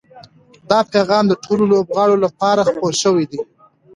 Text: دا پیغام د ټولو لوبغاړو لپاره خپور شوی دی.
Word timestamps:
دا 0.69 0.79
پیغام 0.91 1.23
د 1.29 1.33
ټولو 1.43 1.63
لوبغاړو 1.71 2.15
لپاره 2.25 2.67
خپور 2.69 2.93
شوی 3.03 3.25
دی. 3.31 3.39